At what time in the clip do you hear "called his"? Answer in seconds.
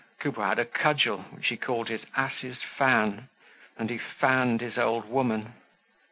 1.57-2.01